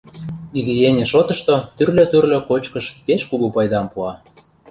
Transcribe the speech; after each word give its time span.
—Гигиене 0.53 1.05
шотышто 1.11 1.55
тӱрлӧ-тӱрлӧ 1.75 2.39
кочкыш 2.49 2.85
пеш 3.05 3.21
кугу 3.29 3.47
пайдам 3.55 3.85
пуа. 3.93 4.13